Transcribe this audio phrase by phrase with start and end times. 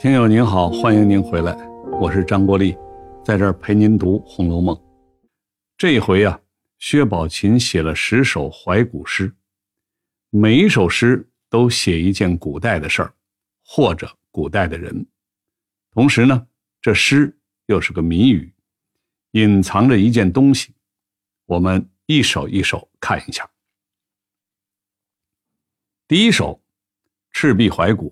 [0.00, 1.52] 听友您好，欢迎您回来，
[2.00, 2.78] 我是张国立，
[3.24, 4.72] 在这儿陪您读《红楼梦》。
[5.76, 6.40] 这一回啊，
[6.78, 9.34] 薛宝琴写了十首怀古诗，
[10.30, 13.12] 每一首诗都写一件古代的事儿，
[13.64, 15.04] 或者古代的人。
[15.90, 16.46] 同时呢，
[16.80, 17.36] 这诗
[17.66, 18.54] 又是个谜语，
[19.32, 20.72] 隐藏着一件东西。
[21.44, 23.50] 我们一首一首看一下。
[26.06, 26.54] 第一首
[27.32, 28.10] 《赤壁怀古》。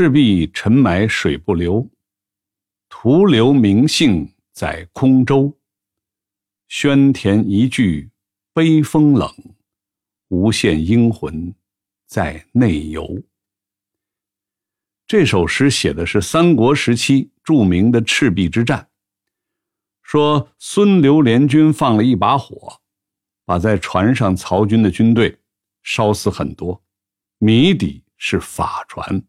[0.00, 1.90] 赤壁沉埋水不流，
[2.88, 5.58] 徒留名姓在空舟。
[6.68, 8.08] 宣田一句
[8.52, 9.28] 悲风冷，
[10.28, 11.52] 无限英魂
[12.06, 13.20] 在内游。
[15.04, 18.88] 这首诗写的是三国时期著名的赤壁之战，
[20.00, 22.80] 说孙刘联军放了一把火，
[23.44, 25.36] 把在船上曹军的军队
[25.82, 26.80] 烧死很多，
[27.38, 29.20] 谜底是法船。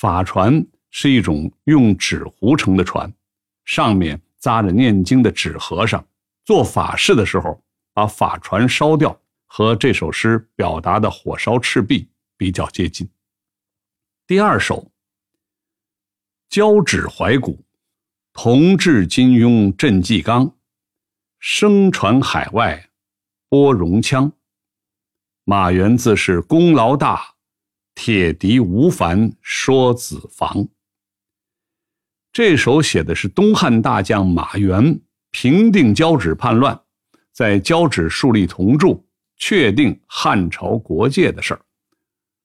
[0.00, 3.12] 法船是一种用纸糊成的船，
[3.66, 6.02] 上面扎着念经的纸和尚，
[6.42, 12.08] 做法事的时候把法船烧掉，和这首诗表达的火烧赤壁
[12.38, 13.06] 比较接近。
[14.26, 14.76] 第二首
[16.48, 17.56] 《交趾怀古》，
[18.32, 20.56] 同治金庸镇纪纲，
[21.38, 22.88] 声传海外
[23.50, 24.32] 播戎腔，
[25.44, 27.34] 马援自是功劳大。
[28.02, 30.66] 铁笛无烦说子房。
[32.32, 34.98] 这首写的是东汉大将马援
[35.30, 36.80] 平定交趾叛乱，
[37.30, 39.06] 在交趾树立铜柱，
[39.36, 41.60] 确定汉朝国界的事儿，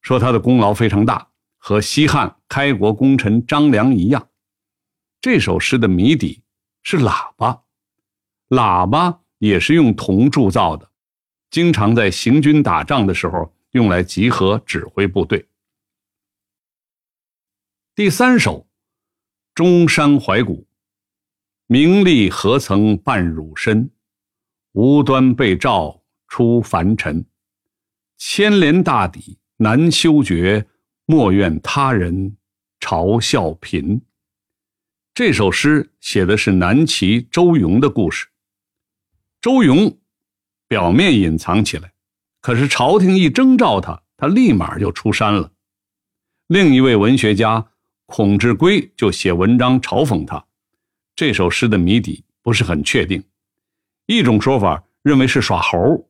[0.00, 4.28] 说他的功劳非常大，和西汉开国功臣张良一样。
[5.20, 6.42] 这首诗的谜底
[6.82, 7.62] 是喇叭，
[8.48, 10.90] 喇叭也是用铜铸造的，
[11.48, 13.53] 经常在行军打仗的时候。
[13.74, 15.48] 用来集合指挥部队。
[17.96, 18.60] 第三首
[19.52, 20.62] 《中山怀古》，
[21.66, 23.90] 名利何曾伴汝身，
[24.72, 27.26] 无端被召出凡尘。
[28.16, 30.68] 千年大抵难修绝，
[31.06, 32.36] 莫怨他人
[32.78, 34.00] 嘲笑贫。
[35.12, 38.28] 这首诗写的是南齐周永的故事。
[39.40, 39.98] 周永
[40.68, 41.92] 表面隐藏起来。
[42.44, 45.50] 可是朝廷一征召他，他立马就出山了。
[46.46, 47.70] 另一位文学家
[48.04, 50.44] 孔志圭就写文章嘲讽他。
[51.16, 53.24] 这首诗的谜底不是很确定。
[54.04, 56.06] 一种说法认为是耍猴，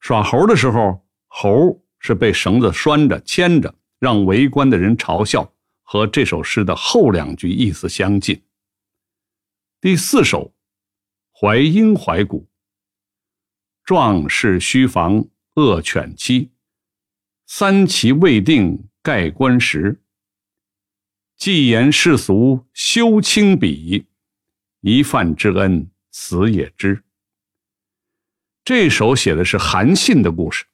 [0.00, 5.50] 耍猴的时候，猴是被绳子拴着牵着，让围观的人嘲笑，
[5.84, 8.38] 和这首诗的后两句意思相近。
[9.80, 10.52] 第四首
[11.40, 12.42] 《淮阴怀古》，
[13.86, 15.24] 壮士须防。
[15.54, 16.50] 恶犬妻，
[17.46, 20.00] 三齐未定盖棺时。
[21.36, 24.06] 既言世俗休轻鄙，
[24.80, 27.04] 一饭之恩死也知。
[28.64, 30.64] 这首写的是韩信的故事。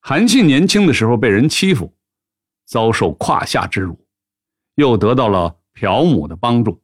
[0.00, 1.94] 韩信年轻的时候被人欺负，
[2.64, 4.02] 遭受胯下之辱，
[4.76, 6.82] 又得到了朴母的帮助，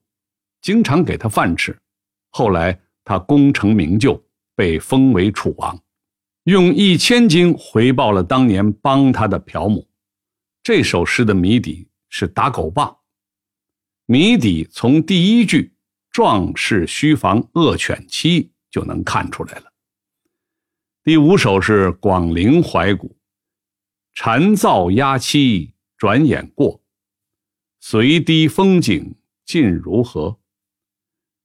[0.61, 1.81] 经常给他饭吃。
[2.29, 4.23] 后来他功成名就，
[4.55, 5.83] 被封为楚王。
[6.49, 9.87] 用一千金回报了当年帮他的朴母。
[10.63, 12.97] 这首诗的谜底是打狗棒，
[14.07, 15.75] 谜底从第一句
[16.11, 19.75] “壮士须防恶犬欺”就能看出来了。
[21.05, 23.15] 第五首是广陵怀古，
[24.15, 26.81] 蝉噪鸦栖转眼过，
[27.79, 30.39] 随堤风景尽如何？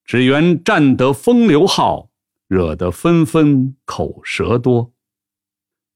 [0.06, 2.10] 只缘占得风流好，
[2.48, 4.93] 惹得纷纷口舌多。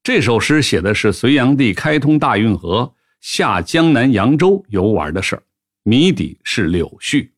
[0.07, 5.43] 这首诗写的是隋炀帝开通大运河下江南扬州游玩的事儿，
[5.83, 7.29] 谜底是柳絮，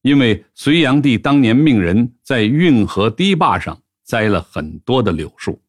[0.00, 5.62] 因为隋炀帝当年命人在运河堤坝上栽了很多的柳树。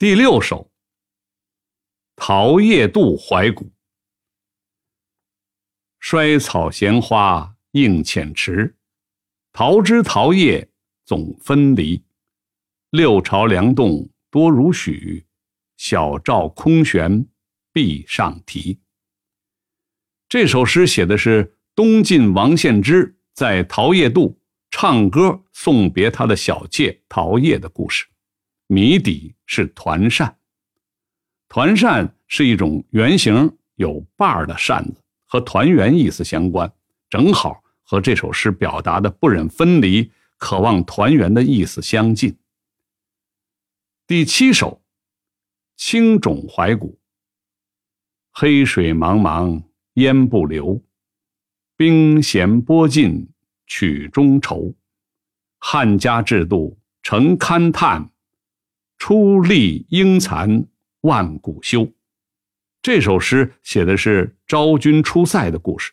[0.00, 0.64] 第六首
[2.16, 3.66] 《桃叶渡怀古》，
[6.00, 8.74] 衰草闲花映浅池，
[9.52, 10.68] 桃枝桃叶
[11.04, 12.02] 总分离，
[12.90, 14.04] 六朝梁栋。
[14.36, 15.24] 多如许，
[15.78, 17.26] 小赵空悬
[17.72, 18.78] 壁上题。
[20.28, 24.38] 这首诗写的是东晋王献之在桃叶渡
[24.70, 28.04] 唱歌送别他的小妾桃叶的故事，
[28.66, 30.36] 谜底是团扇。
[31.48, 36.70] 团扇是一种圆形有把儿的扇子，和团圆意思相关，
[37.08, 42.36] 正好和这首诗表达的不忍分离、渴望团圆的意思相近。
[44.08, 44.70] 第七首
[45.76, 46.92] 《青冢怀古》，
[48.30, 49.64] 黑水茫茫
[49.94, 50.80] 烟不流，
[51.76, 53.28] 兵咸波尽
[53.66, 54.76] 曲中愁。
[55.58, 58.12] 汉家制度成勘探，
[58.96, 60.68] 出力应残
[61.00, 61.92] 万古休。
[62.80, 65.92] 这首诗写的是昭君出塞的故事。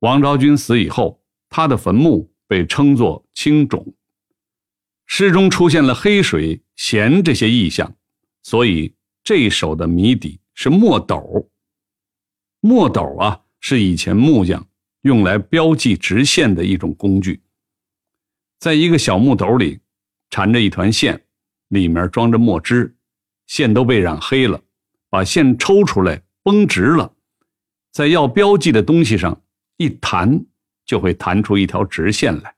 [0.00, 3.94] 王昭君死以后，她的坟墓被称作青冢。
[5.14, 7.94] 诗中出现了黑水、弦这些意象，
[8.42, 11.50] 所以这首的谜底是墨斗。
[12.60, 14.66] 墨斗啊，是以前木匠
[15.02, 17.42] 用来标记直线的一种工具。
[18.58, 19.80] 在一个小木斗里，
[20.30, 21.22] 缠着一团线，
[21.68, 22.96] 里面装着墨汁，
[23.46, 24.62] 线都被染黑了。
[25.10, 27.14] 把线抽出来，绷直了，
[27.90, 29.42] 在要标记的东西上
[29.76, 30.46] 一弹，
[30.86, 32.54] 就会弹出一条直线来。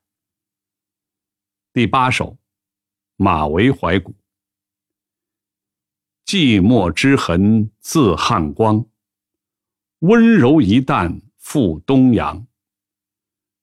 [1.72, 2.38] 第八首，
[3.16, 4.14] 马嵬怀古。
[6.26, 8.86] 寂寞之痕自汉光，
[10.00, 12.46] 温柔一旦赴东阳。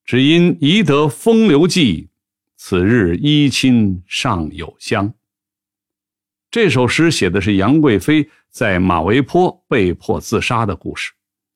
[0.05, 2.09] 只因宜得风流迹，
[2.55, 5.13] 此日衣亲尚有香。
[6.49, 11.13] 这首诗写的是杨贵妃在马嵬坡被迫自杀的故事，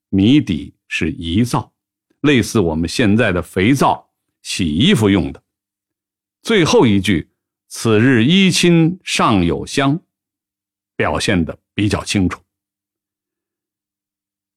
[0.08, 1.72] 谜底是遗皂，
[2.22, 4.10] 类似我们现在的肥皂，
[4.42, 5.42] 洗衣服用的。
[6.42, 7.30] 最后一句
[7.68, 10.00] “此日衣亲尚有香”，
[10.96, 12.42] 表现的比较清楚。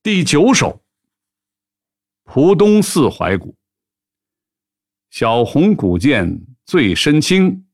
[0.01, 0.81] 第九首
[2.31, 3.51] 《蒲东寺怀古》：
[5.09, 7.65] 小红古剑最深青，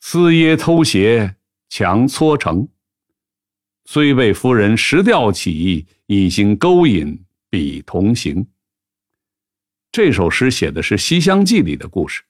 [0.00, 1.36] 丝耶偷斜。
[1.74, 2.68] 强搓成，
[3.86, 8.46] 虽被夫人石吊起，一心勾引比同行。
[9.90, 12.22] 这首诗写的是《西厢记》里的故事，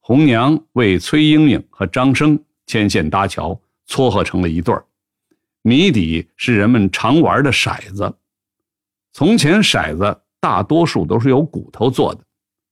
[0.00, 4.84] 红娘为崔莺莺和张生牵线搭桥，撮合成了一对儿。
[5.62, 8.16] 谜底是人们常玩的骰子。
[9.12, 12.24] 从前骰子大多数都是由骨头做的，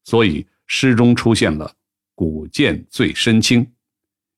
[0.04, 1.70] 所以诗中出现了
[2.16, 3.70] “骨剑最深青”。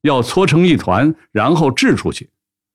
[0.02, 2.28] 要搓成一团，然后掷出去，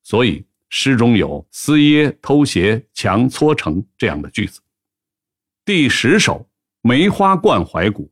[0.03, 4.61] 所以诗中有“撕耶偷鞋强搓成”这样的句子。
[5.65, 6.39] 第十首
[6.81, 8.05] 《梅花灌怀古》：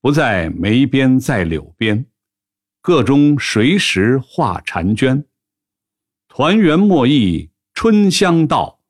[0.00, 2.06] 不在梅边在柳边，
[2.80, 5.24] 个中谁识画婵娟？
[6.28, 8.80] 团圆莫忆春香到，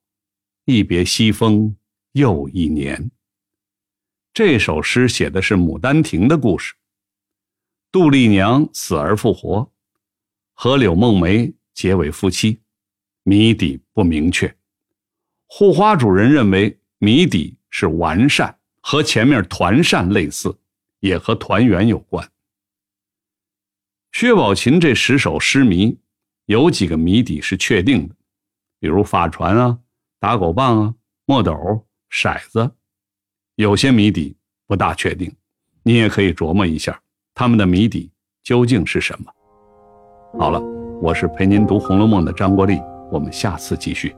[0.66, 1.75] 一别西风
[2.12, 3.10] 又一年。
[4.34, 6.75] 这首诗写的是《牡丹亭》的故事。
[7.90, 9.72] 杜丽娘死而复活，
[10.52, 12.61] 和柳梦梅结为夫妻，
[13.22, 14.54] 谜底不明确。
[15.46, 20.54] 护花主人认为谜底是完善，和前面团扇类似，
[21.00, 22.31] 也和团圆有关。
[24.12, 25.99] 薛宝琴这十首诗谜，
[26.47, 28.15] 有几个谜底是确定的，
[28.81, 29.79] 比如法船啊、
[30.19, 30.95] 打狗棒啊、
[31.27, 31.53] 墨斗、
[32.11, 32.73] 骰子，
[33.56, 34.37] 有些谜底
[34.67, 35.33] 不大确定，
[35.83, 37.00] 你也可以琢磨一下。
[37.35, 38.11] 他们的谜底
[38.43, 39.33] 究竟是什么？
[40.39, 40.61] 好了，
[41.00, 42.81] 我是陪您读《红楼梦》的张国立，
[43.12, 44.15] 我们下次继续。